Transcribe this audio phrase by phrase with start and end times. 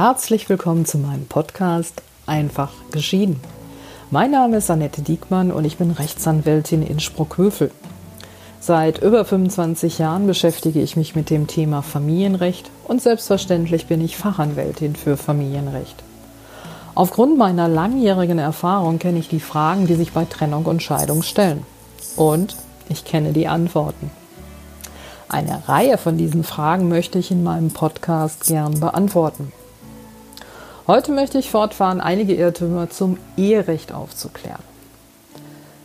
[0.00, 3.38] Herzlich willkommen zu meinem Podcast Einfach geschieden.
[4.10, 7.70] Mein Name ist Annette Diekmann und ich bin Rechtsanwältin in Sprockhövel.
[8.60, 14.16] Seit über 25 Jahren beschäftige ich mich mit dem Thema Familienrecht und selbstverständlich bin ich
[14.16, 16.02] Fachanwältin für Familienrecht.
[16.94, 21.66] Aufgrund meiner langjährigen Erfahrung kenne ich die Fragen, die sich bei Trennung und Scheidung stellen.
[22.16, 22.56] Und
[22.88, 24.10] ich kenne die Antworten.
[25.28, 29.52] Eine Reihe von diesen Fragen möchte ich in meinem Podcast gern beantworten.
[30.90, 34.64] Heute möchte ich fortfahren, einige Irrtümer zum Eherecht aufzuklären.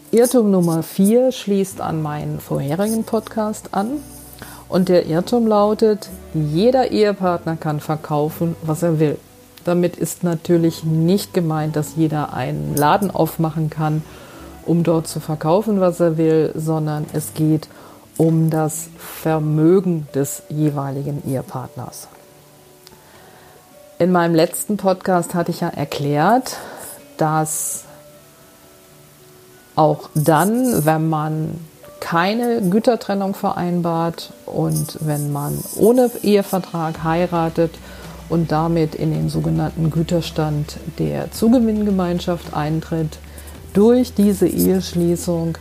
[0.10, 3.98] Irrtum Nummer 4 schließt an meinen vorherigen Podcast an
[4.68, 9.20] und der Irrtum lautet, jeder Ehepartner kann verkaufen, was er will.
[9.64, 14.02] Damit ist natürlich nicht gemeint, dass jeder einen Laden aufmachen kann,
[14.66, 17.68] um dort zu verkaufen, was er will, sondern es geht
[18.18, 22.08] um das Vermögen des jeweiligen Ehepartners.
[23.98, 26.58] In meinem letzten Podcast hatte ich ja erklärt,
[27.16, 27.86] dass
[29.78, 31.62] auch dann, wenn man
[32.02, 37.72] keine Gütertrennung vereinbart und wenn man ohne Ehevertrag heiratet
[38.28, 43.18] und damit in den sogenannten Güterstand der Zugewinngemeinschaft eintritt,
[43.74, 45.58] durch diese Eheschließung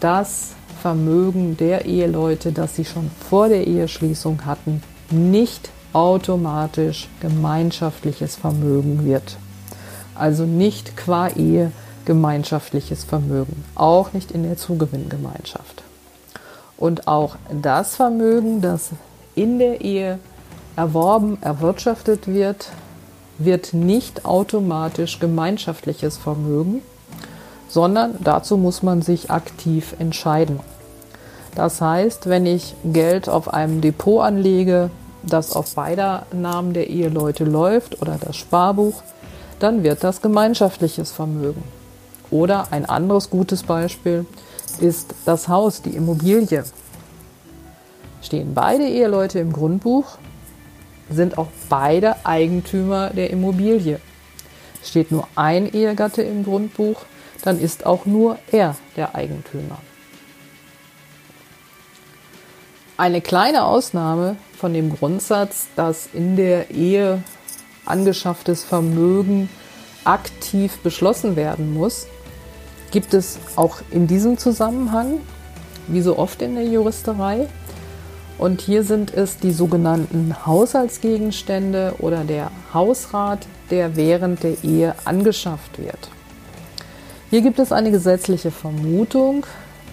[0.00, 0.50] das
[0.82, 9.36] Vermögen der Eheleute, das sie schon vor der Eheschließung hatten, nicht automatisch gemeinschaftliches Vermögen wird.
[10.14, 11.72] Also nicht qua Ehe
[12.04, 15.82] gemeinschaftliches Vermögen, auch nicht in der Zugewinngemeinschaft.
[16.76, 18.90] Und auch das Vermögen, das
[19.34, 20.18] in der Ehe
[20.76, 22.70] erworben, erwirtschaftet wird,
[23.38, 26.82] wird nicht automatisch gemeinschaftliches Vermögen,
[27.68, 30.60] sondern dazu muss man sich aktiv entscheiden.
[31.54, 34.90] Das heißt, wenn ich Geld auf einem Depot anlege,
[35.22, 39.02] das auf beider Namen der Eheleute läuft oder das Sparbuch,
[39.58, 41.62] dann wird das gemeinschaftliches Vermögen.
[42.30, 44.24] Oder ein anderes gutes Beispiel
[44.80, 46.64] ist das Haus, die Immobilie.
[48.22, 50.18] Stehen beide Eheleute im Grundbuch,
[51.10, 54.00] sind auch beide Eigentümer der Immobilie.
[54.82, 57.02] Steht nur ein Ehegatte im Grundbuch,
[57.42, 59.78] dann ist auch nur er der Eigentümer.
[63.00, 67.22] Eine kleine Ausnahme von dem Grundsatz, dass in der Ehe
[67.86, 69.48] angeschafftes Vermögen
[70.04, 72.08] aktiv beschlossen werden muss,
[72.90, 75.22] gibt es auch in diesem Zusammenhang,
[75.86, 77.48] wie so oft in der Juristerei.
[78.36, 85.78] Und hier sind es die sogenannten Haushaltsgegenstände oder der Hausrat, der während der Ehe angeschafft
[85.78, 86.10] wird.
[87.30, 89.46] Hier gibt es eine gesetzliche Vermutung,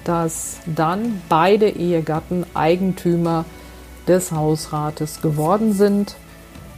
[0.07, 3.45] dass dann beide Ehegatten Eigentümer
[4.07, 6.15] des Hausrates geworden sind.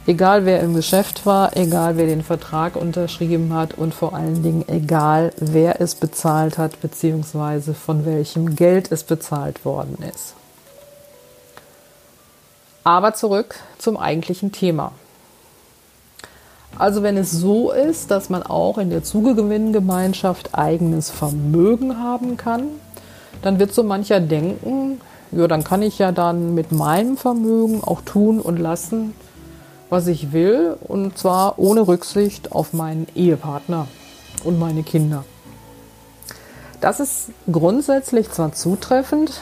[0.06, 4.64] Egal wer im Geschäft war, egal wer den Vertrag unterschrieben hat und vor allen Dingen
[4.66, 7.74] egal wer es bezahlt hat bzw.
[7.74, 10.34] von welchem Geld es bezahlt worden ist.
[12.82, 14.92] Aber zurück zum eigentlichen Thema.
[16.78, 22.68] Also wenn es so ist, dass man auch in der Zugegewinngemeinschaft eigenes Vermögen haben kann,
[23.42, 25.00] dann wird so mancher denken,
[25.32, 29.14] ja, dann kann ich ja dann mit meinem Vermögen auch tun und lassen,
[29.88, 33.86] was ich will, und zwar ohne Rücksicht auf meinen Ehepartner
[34.44, 35.24] und meine Kinder.
[36.80, 39.40] Das ist grundsätzlich zwar zutreffend,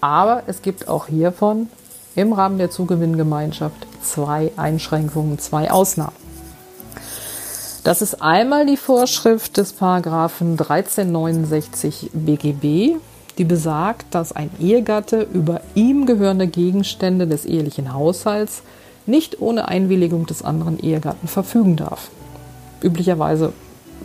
[0.00, 1.68] aber es gibt auch hiervon
[2.14, 6.27] im Rahmen der Zugewinngemeinschaft zwei Einschränkungen, zwei Ausnahmen.
[7.84, 12.96] Das ist einmal die Vorschrift des Paragraphen 1369 BGB,
[13.38, 18.62] die besagt, dass ein Ehegatte über ihm gehörende Gegenstände des ehelichen Haushalts
[19.06, 22.10] nicht ohne Einwilligung des anderen Ehegatten verfügen darf.
[22.82, 23.52] Üblicherweise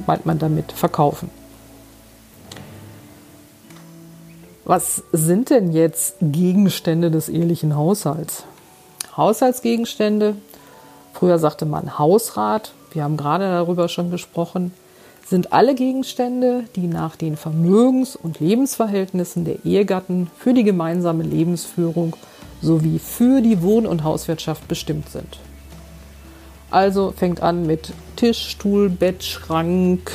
[0.06, 1.30] meint man damit verkaufen.
[4.66, 8.46] Was sind denn jetzt Gegenstände des ehelichen Haushalts?
[9.18, 10.38] Haushaltsgegenstände,
[11.12, 14.72] früher sagte man Hausrat, wir haben gerade darüber schon gesprochen,
[15.26, 22.16] sind alle Gegenstände, die nach den Vermögens- und Lebensverhältnissen der Ehegatten für die gemeinsame Lebensführung
[22.62, 25.40] sowie für die Wohn- und Hauswirtschaft bestimmt sind.
[26.72, 30.12] Also fängt an mit Tisch, Stuhl, Bett, Schrank,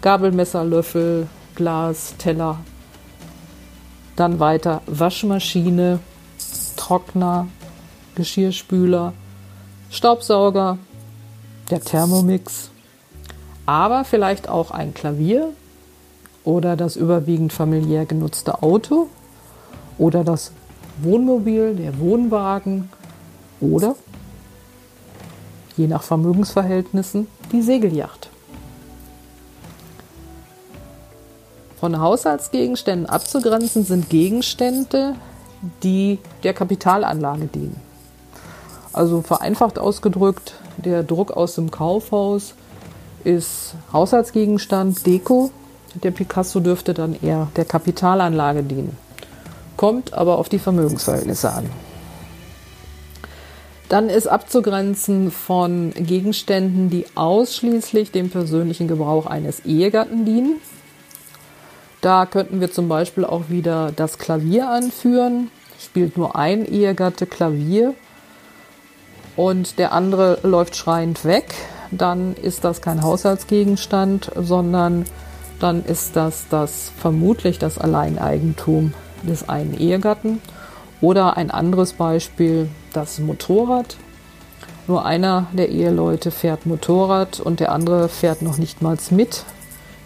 [0.00, 2.58] Gabel, Messer, Löffel, Glas, Teller.
[4.16, 6.00] Dann weiter Waschmaschine,
[6.76, 7.48] Trockner,
[8.14, 9.12] Geschirrspüler,
[9.90, 10.78] Staubsauger,
[11.72, 12.70] der Thermomix,
[13.64, 15.52] aber vielleicht auch ein Klavier
[16.44, 19.08] oder das überwiegend familiär genutzte Auto
[19.96, 20.52] oder das
[21.00, 22.90] Wohnmobil, der Wohnwagen
[23.60, 23.96] oder
[25.78, 28.28] je nach Vermögensverhältnissen die Segelyacht.
[31.80, 35.14] Von Haushaltsgegenständen abzugrenzen sind Gegenstände,
[35.82, 37.91] die der Kapitalanlage dienen.
[38.92, 42.54] Also vereinfacht ausgedrückt, der Druck aus dem Kaufhaus
[43.24, 45.50] ist Haushaltsgegenstand, Deko.
[46.02, 48.96] Der Picasso dürfte dann eher der Kapitalanlage dienen.
[49.76, 51.70] Kommt aber auf die Vermögensverhältnisse an.
[53.88, 60.60] Dann ist abzugrenzen von Gegenständen, die ausschließlich dem persönlichen Gebrauch eines Ehegatten dienen.
[62.00, 65.50] Da könnten wir zum Beispiel auch wieder das Klavier anführen.
[65.78, 67.94] Spielt nur ein Ehegatte Klavier
[69.36, 71.54] und der andere läuft schreiend weg,
[71.90, 75.04] dann ist das kein Haushaltsgegenstand, sondern
[75.60, 80.40] dann ist das, das vermutlich das Alleineigentum des einen Ehegatten.
[81.00, 83.96] Oder ein anderes Beispiel, das Motorrad.
[84.86, 89.44] Nur einer der Eheleute fährt Motorrad und der andere fährt noch nicht mal mit,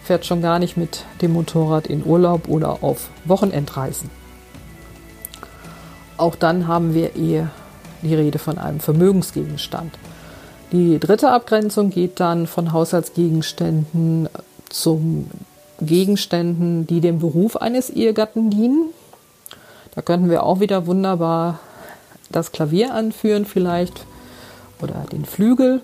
[0.03, 4.09] fährt schon gar nicht mit dem Motorrad in Urlaub oder auf Wochenendreisen.
[6.17, 7.49] Auch dann haben wir Ehe
[8.01, 9.93] die Rede von einem Vermögensgegenstand.
[10.71, 14.27] Die dritte Abgrenzung geht dann von Haushaltsgegenständen
[14.69, 15.29] zum
[15.79, 18.89] Gegenständen, die dem Beruf eines Ehegatten dienen.
[19.95, 21.59] Da könnten wir auch wieder wunderbar
[22.29, 24.05] das Klavier anführen vielleicht
[24.81, 25.81] oder den Flügel,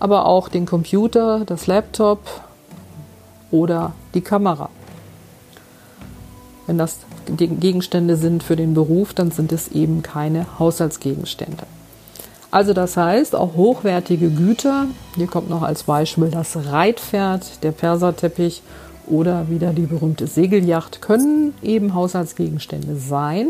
[0.00, 2.20] aber auch den Computer, das Laptop
[3.50, 4.70] oder die Kamera.
[6.68, 6.98] Wenn das
[7.38, 11.64] Gegenstände sind für den Beruf, dann sind es eben keine Haushaltsgegenstände.
[12.50, 14.84] Also das heißt, auch hochwertige Güter,
[15.16, 18.62] hier kommt noch als Beispiel das Reitpferd, der Perserteppich
[19.06, 23.48] oder wieder die berühmte Segelyacht, können eben Haushaltsgegenstände sein.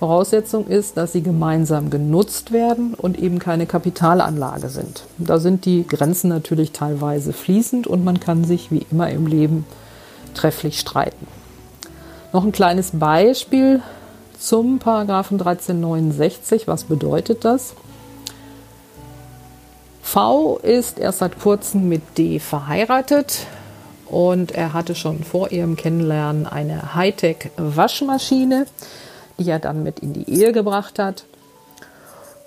[0.00, 5.04] Voraussetzung ist, dass sie gemeinsam genutzt werden und eben keine Kapitalanlage sind.
[5.16, 9.64] Da sind die Grenzen natürlich teilweise fließend und man kann sich wie immer im Leben
[10.34, 11.35] trefflich streiten.
[12.32, 13.82] Noch ein kleines Beispiel
[14.38, 16.66] zum Paragraphen 1369.
[16.66, 17.74] Was bedeutet das?
[20.02, 23.46] V ist erst seit kurzem mit D verheiratet
[24.06, 28.66] und er hatte schon vor ihrem Kennenlernen eine Hightech-Waschmaschine,
[29.38, 31.24] die er dann mit in die Ehe gebracht hat.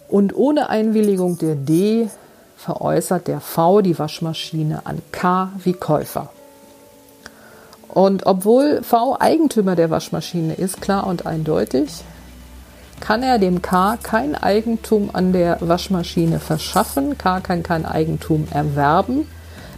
[0.08, 2.10] Und ohne Einwilligung der D
[2.58, 6.30] veräußert der V die Waschmaschine an K wie Käufer.
[7.90, 11.90] Und obwohl V Eigentümer der Waschmaschine ist, klar und eindeutig,
[13.00, 17.18] kann er dem K kein Eigentum an der Waschmaschine verschaffen.
[17.18, 19.28] K kann kein Eigentum erwerben,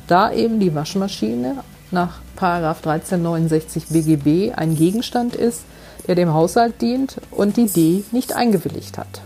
[0.08, 5.64] da eben die Waschmaschine nach 1369 BGB ein Gegenstand ist,
[6.08, 9.22] der dem Haushalt dient und die D nicht eingewilligt hat.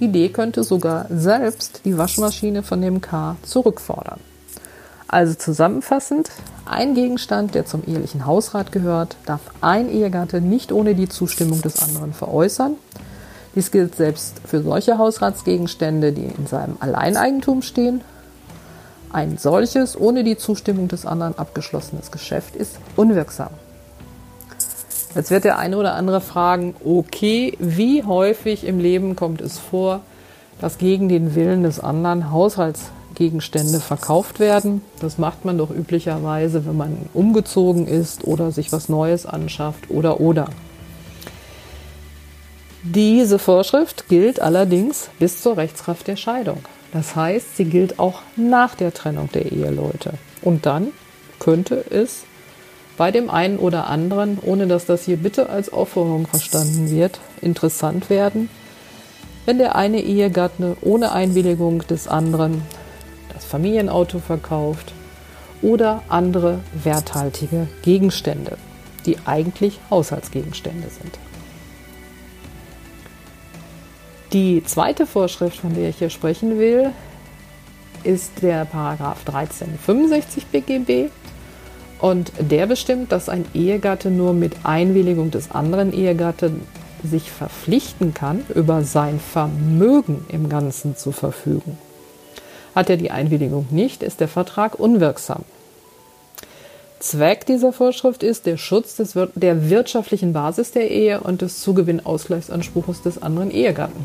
[0.00, 4.20] Die D könnte sogar selbst die Waschmaschine von dem K zurückfordern.
[5.08, 6.30] Also zusammenfassend,
[6.66, 11.82] ein Gegenstand, der zum ehelichen Hausrat gehört, darf ein Ehegatte nicht ohne die Zustimmung des
[11.82, 12.74] anderen veräußern.
[13.54, 18.02] Dies gilt selbst für solche Hausratsgegenstände, die in seinem Alleineigentum stehen.
[19.10, 23.48] Ein solches ohne die Zustimmung des anderen abgeschlossenes Geschäft ist unwirksam.
[25.14, 30.00] Jetzt wird der eine oder andere fragen, okay, wie häufig im Leben kommt es vor,
[30.60, 34.80] dass gegen den Willen des anderen Haushalts Gegenstände verkauft werden.
[35.00, 40.20] Das macht man doch üblicherweise, wenn man umgezogen ist oder sich was Neues anschafft oder
[40.20, 40.48] oder.
[42.84, 46.60] Diese Vorschrift gilt allerdings bis zur Rechtskraft der Scheidung.
[46.92, 50.14] Das heißt, sie gilt auch nach der Trennung der Eheleute.
[50.40, 50.88] Und dann
[51.40, 52.22] könnte es
[52.96, 58.10] bei dem einen oder anderen, ohne dass das hier bitte als Aufforderung verstanden wird, interessant
[58.10, 58.48] werden,
[59.44, 62.62] wenn der eine Ehegatte ohne Einwilligung des anderen
[63.38, 64.92] das Familienauto verkauft
[65.62, 68.56] oder andere werthaltige Gegenstände,
[69.06, 71.18] die eigentlich Haushaltsgegenstände sind.
[74.32, 76.90] Die zweite Vorschrift, von der ich hier sprechen will,
[78.02, 81.10] ist der Paragraph 1365 BGB
[82.00, 86.62] und der bestimmt, dass ein Ehegatte nur mit Einwilligung des anderen Ehegatten
[87.04, 91.78] sich verpflichten kann, über sein Vermögen im Ganzen zu verfügen.
[92.78, 95.42] Hat er die Einwilligung nicht, ist der Vertrag unwirksam.
[97.00, 103.02] Zweck dieser Vorschrift ist der Schutz des, der wirtschaftlichen Basis der Ehe und des Zugewinnausgleichsanspruchs
[103.02, 104.04] des anderen Ehegatten.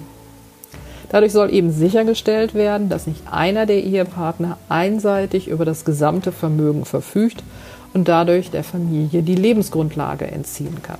[1.09, 6.83] Dadurch soll eben sichergestellt werden, dass nicht einer der Ehepartner einseitig über das gesamte Vermögen
[6.83, 7.43] verfügt
[7.93, 10.97] und dadurch der Familie die Lebensgrundlage entziehen kann.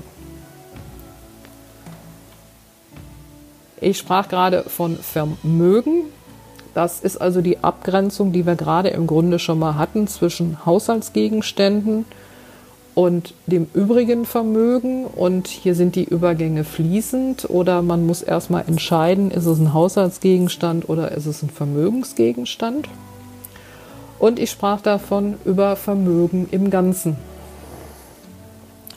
[3.82, 6.04] Ich sprach gerade von Vermögen
[6.74, 12.06] Das ist also die Abgrenzung, die wir gerade im Grunde schon mal hatten zwischen Haushaltsgegenständen
[12.96, 15.06] und dem übrigen Vermögen.
[15.06, 20.90] Und hier sind die Übergänge fließend oder man muss erstmal entscheiden, ist es ein Haushaltsgegenstand
[20.90, 22.90] oder ist es ein Vermögensgegenstand.
[24.18, 27.18] Und ich sprach davon über Vermögen im Ganzen.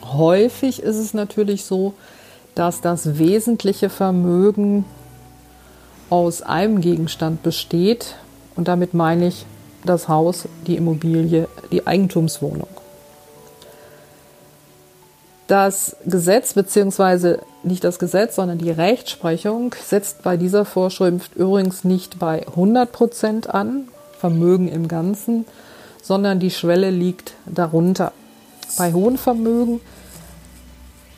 [0.03, 1.93] Häufig ist es natürlich so,
[2.55, 4.85] dass das wesentliche Vermögen
[6.09, 8.15] aus einem Gegenstand besteht.
[8.55, 9.45] Und damit meine ich
[9.85, 12.67] das Haus, die Immobilie, die Eigentumswohnung.
[15.47, 22.19] Das Gesetz, beziehungsweise nicht das Gesetz, sondern die Rechtsprechung setzt bei dieser Vorschrift übrigens nicht
[22.19, 23.87] bei 100 Prozent an,
[24.19, 25.45] Vermögen im Ganzen,
[26.01, 28.11] sondern die Schwelle liegt darunter.
[28.77, 29.79] Bei hohen Vermögen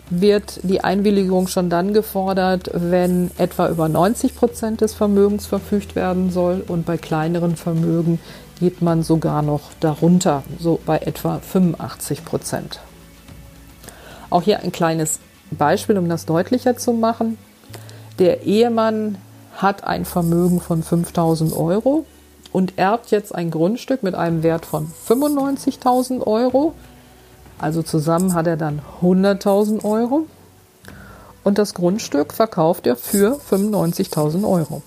[0.10, 6.32] wird die Einwilligung schon dann gefordert, wenn etwa über 90 Prozent des Vermögens verfügt werden
[6.32, 8.20] soll und bei kleineren Vermögen
[8.60, 12.80] geht man sogar noch darunter, so bei etwa 85 Prozent.
[14.30, 15.20] Auch hier ein kleines
[15.52, 17.38] Beispiel, um das deutlicher zu machen.
[18.20, 19.18] Der Ehemann
[19.56, 22.06] hat ein Vermögen von 5000 Euro
[22.52, 26.74] und erbt jetzt ein Grundstück mit einem Wert von 95.000 Euro.
[27.60, 30.26] Also zusammen hat er dann 100.000 Euro.
[31.44, 34.82] Und das Grundstück verkauft er für 95.000 Euro.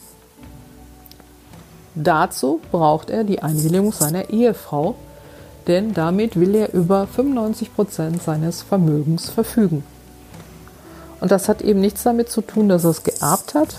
[1.95, 4.95] Dazu braucht er die Einwilligung seiner Ehefrau,
[5.67, 9.85] denn damit will er über 95 Prozent seines Vermögens verfügen.
[11.21, 13.77] Und das hat eben nichts damit zu tun, dass er es geerbt hat.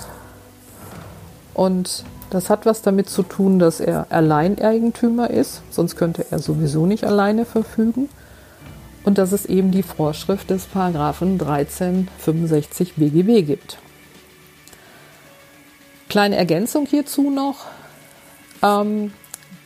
[1.54, 6.86] Und das hat was damit zu tun, dass er Alleineigentümer ist, sonst könnte er sowieso
[6.86, 8.10] nicht alleine verfügen.
[9.04, 13.78] Und dass es eben die Vorschrift des Paragraphen 1365 BGB gibt.
[16.10, 17.66] Kleine Ergänzung hierzu noch.
[18.62, 19.12] Ähm,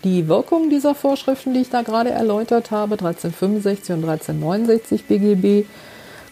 [0.03, 5.67] die Wirkung dieser Vorschriften, die ich da gerade erläutert habe, 1365 und 1369 BGB,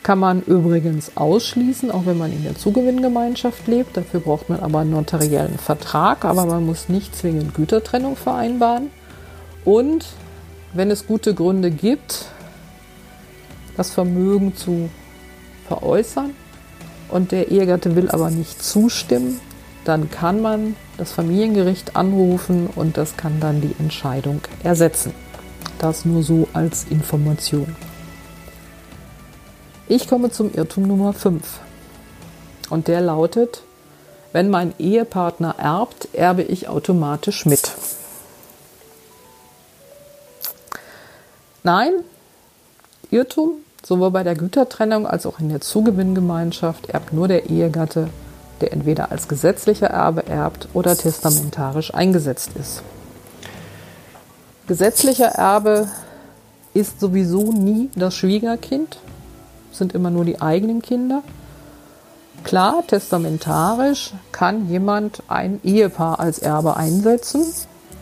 [0.04, 3.98] kann man übrigens ausschließen, auch wenn man in der Zugewinngemeinschaft lebt.
[3.98, 8.92] Dafür braucht man aber einen notariellen Vertrag, aber man muss nicht zwingend Gütertrennung vereinbaren.
[9.64, 10.06] Und
[10.74, 12.28] wenn es gute Gründe gibt,
[13.78, 14.90] das Vermögen zu
[15.68, 16.32] veräußern
[17.10, 19.40] und der Ehegatte will aber nicht zustimmen,
[19.84, 25.14] dann kann man das Familiengericht anrufen und das kann dann die Entscheidung ersetzen.
[25.80, 27.76] Das nur so als Information.
[29.88, 31.44] Ich komme zum Irrtum Nummer 5.
[32.70, 33.62] Und der lautet,
[34.32, 37.72] wenn mein Ehepartner erbt, erbe ich automatisch mit.
[41.64, 41.94] Nein,
[43.12, 43.52] Irrtum,
[43.84, 48.10] sowohl bei der Gütertrennung als auch in der Zugewinngemeinschaft erbt nur der Ehegatte
[48.62, 52.82] der entweder als gesetzlicher Erbe erbt oder testamentarisch eingesetzt ist.
[54.68, 55.88] Gesetzlicher Erbe
[56.74, 58.98] ist sowieso nie das Schwiegerkind,
[59.72, 61.22] sind immer nur die eigenen Kinder.
[62.44, 67.46] Klar, testamentarisch kann jemand ein Ehepaar als Erbe einsetzen.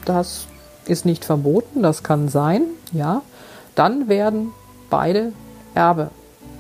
[0.06, 0.48] Das
[0.86, 3.22] ist nicht verboten, das kann sein, ja.
[3.76, 4.52] Dann werden
[4.94, 5.34] beide
[5.74, 6.12] Erbe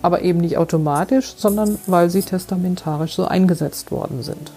[0.03, 4.51] aber eben nicht automatisch, sondern weil sie testamentarisch so eingesetzt worden sind.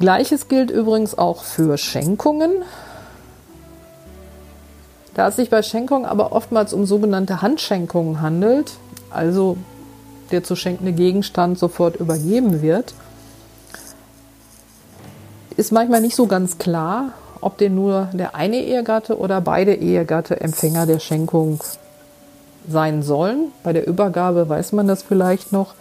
[0.00, 2.50] Gleiches gilt übrigens auch für Schenkungen.
[5.14, 8.72] Da es sich bei Schenkungen aber oftmals um sogenannte Handschenkungen handelt,
[9.10, 9.56] also
[10.32, 12.92] der zu schenkende Gegenstand sofort übergeben wird,
[15.56, 17.10] ist manchmal nicht so ganz klar,
[17.42, 21.60] ob denn nur der eine Ehegatte oder beide Ehegatte Empfänger der Schenkung
[22.68, 23.52] sein sollen.
[23.62, 25.74] Bei der Übergabe weiß man das vielleicht noch.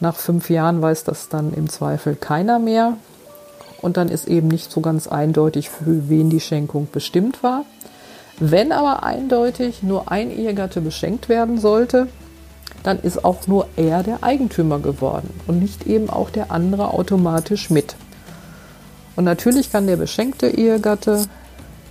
[0.00, 2.94] Nach fünf Jahren weiß das dann im Zweifel keiner mehr.
[3.80, 7.64] Und dann ist eben nicht so ganz eindeutig, für wen die Schenkung bestimmt war.
[8.38, 12.08] Wenn aber eindeutig nur ein Ehegatte beschenkt werden sollte,
[12.82, 17.70] dann ist auch nur er der Eigentümer geworden und nicht eben auch der andere automatisch
[17.70, 17.94] mit.
[19.16, 21.24] Und natürlich kann der beschenkte Ehegatte,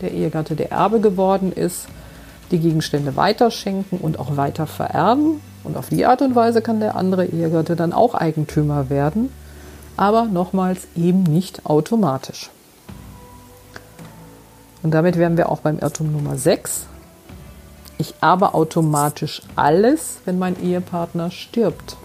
[0.01, 1.87] der Ehegatte, der Erbe geworden ist,
[2.51, 5.41] die Gegenstände weiterschenken und auch weiter vererben.
[5.63, 9.31] Und auf die Art und Weise kann der andere Ehegatte dann auch Eigentümer werden,
[9.97, 12.49] aber nochmals eben nicht automatisch.
[14.81, 16.85] Und damit wären wir auch beim Irrtum Nummer 6.
[17.97, 21.97] Ich erbe automatisch alles, wenn mein Ehepartner stirbt.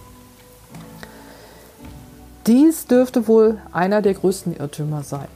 [2.47, 5.29] Dies dürfte wohl einer der größten Irrtümer sein.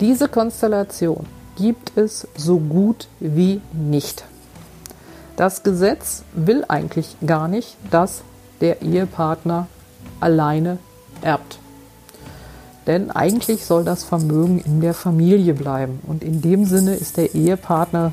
[0.00, 1.26] Diese Konstellation
[1.56, 4.24] gibt es so gut wie nicht.
[5.36, 8.22] Das Gesetz will eigentlich gar nicht, dass
[8.60, 9.66] der Ehepartner
[10.20, 10.78] alleine
[11.22, 11.58] erbt.
[12.86, 16.00] Denn eigentlich soll das Vermögen in der Familie bleiben.
[16.06, 18.12] Und in dem Sinne ist der Ehepartner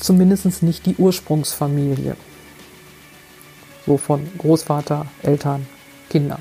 [0.00, 2.16] zumindest nicht die Ursprungsfamilie.
[3.88, 5.66] So von Großvater, Eltern,
[6.10, 6.38] Kinder.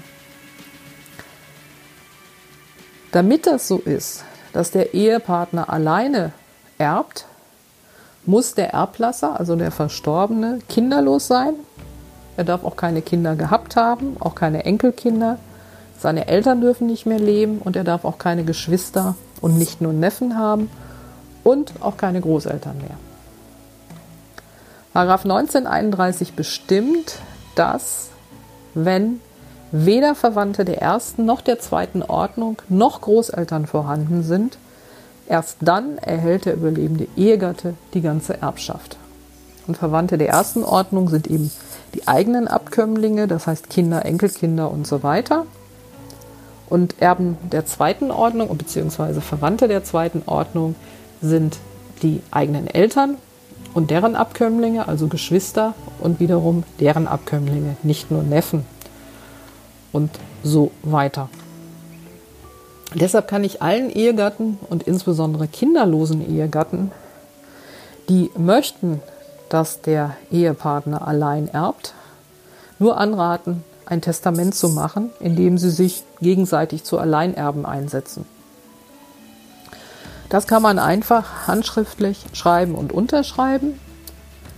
[3.13, 6.33] Damit das so ist, dass der Ehepartner alleine
[6.77, 7.25] erbt,
[8.25, 11.53] muss der Erblasser, also der Verstorbene, kinderlos sein.
[12.35, 15.39] Er darf auch keine Kinder gehabt haben, auch keine Enkelkinder.
[15.97, 19.93] Seine Eltern dürfen nicht mehr leben und er darf auch keine Geschwister und nicht nur
[19.93, 20.69] Neffen haben
[21.45, 22.97] und auch keine Großeltern mehr.
[24.91, 27.21] Paragraph 1931 bestimmt,
[27.57, 28.09] dass
[28.73, 29.19] wenn
[29.71, 34.57] weder Verwandte der ersten noch der zweiten Ordnung noch Großeltern vorhanden sind,
[35.27, 38.97] erst dann erhält der überlebende Ehegatte die ganze Erbschaft.
[39.67, 41.51] Und Verwandte der ersten Ordnung sind eben
[41.93, 45.45] die eigenen Abkömmlinge, das heißt Kinder, Enkelkinder und so weiter.
[46.69, 49.19] Und Erben der zweiten Ordnung bzw.
[49.21, 50.75] Verwandte der zweiten Ordnung
[51.21, 51.57] sind
[52.03, 53.17] die eigenen Eltern
[53.77, 58.65] und deren Abkömmlinge, also Geschwister und wiederum deren Abkömmlinge, nicht nur Neffen
[59.91, 60.09] und
[60.41, 61.29] so weiter.
[62.95, 66.89] Deshalb kann ich allen Ehegatten und insbesondere kinderlosen Ehegatten,
[68.09, 68.99] die möchten,
[69.49, 71.93] dass der Ehepartner allein erbt,
[72.79, 78.25] nur anraten, ein Testament zu machen, in dem sie sich gegenseitig zu Alleinerben einsetzen.
[80.29, 83.79] Das kann man einfach handschriftlich schreiben und unterschreiben.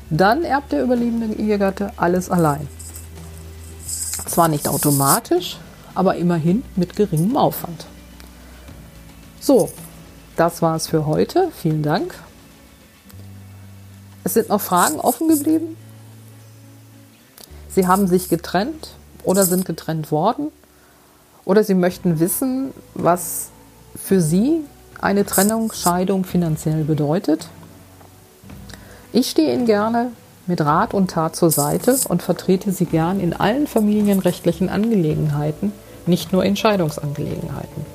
[0.09, 2.67] Dann erbt der überlebende Ehegatte alles allein.
[4.25, 5.57] Zwar nicht automatisch,
[5.93, 7.85] aber immerhin mit geringem Aufwand.
[9.39, 9.69] So,
[10.35, 11.51] das war es für heute.
[11.55, 12.15] Vielen Dank.
[14.23, 15.77] Es sind noch Fragen offen geblieben.
[17.69, 18.89] Sie haben sich getrennt
[19.23, 20.47] oder sind getrennt worden.
[21.45, 23.49] Oder Sie möchten wissen, was
[23.95, 24.62] für Sie
[25.01, 27.47] eine Trennung, Scheidung finanziell bedeutet.
[29.12, 30.12] Ich stehe Ihnen gerne
[30.45, 35.71] mit Rat und Tat zur Seite und vertrete Sie gern in allen familienrechtlichen Angelegenheiten,
[36.05, 37.85] nicht nur in Scheidungsangelegenheiten.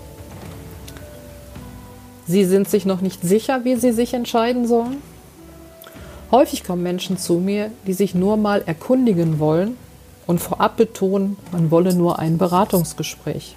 [2.26, 5.02] Sie sind sich noch nicht sicher, wie Sie sich entscheiden sollen?
[6.30, 9.76] Häufig kommen Menschen zu mir, die sich nur mal erkundigen wollen
[10.26, 13.56] und vorab betonen, man wolle nur ein Beratungsgespräch.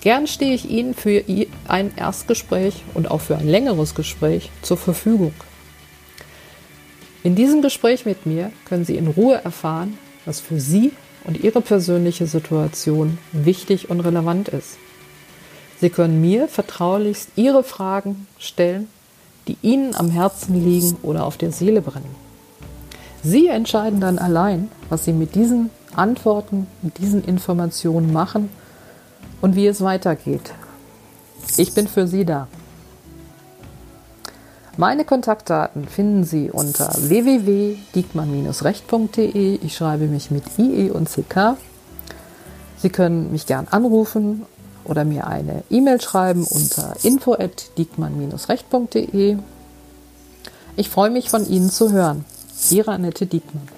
[0.00, 1.22] Gern stehe ich Ihnen für
[1.68, 5.34] ein Erstgespräch und auch für ein längeres Gespräch zur Verfügung.
[7.22, 10.92] In diesem Gespräch mit mir können Sie in Ruhe erfahren, was für Sie
[11.24, 14.78] und Ihre persönliche Situation wichtig und relevant ist.
[15.80, 18.88] Sie können mir vertraulichst Ihre Fragen stellen,
[19.48, 22.14] die Ihnen am Herzen liegen oder auf der Seele brennen.
[23.22, 28.48] Sie entscheiden dann allein, was Sie mit diesen Antworten, mit diesen Informationen machen
[29.40, 30.52] und wie es weitergeht.
[31.56, 32.46] Ich bin für Sie da.
[34.76, 39.58] Meine Kontaktdaten finden Sie unter www.diekmann-recht.de.
[39.62, 41.56] Ich schreibe mich mit IE und CK.
[42.78, 44.46] Sie können mich gern anrufen
[44.84, 49.36] oder mir eine E-Mail schreiben unter info@diekmann-recht.de.
[50.76, 52.24] Ich freue mich von Ihnen zu hören.
[52.70, 53.68] Ihre Annette Diekmann.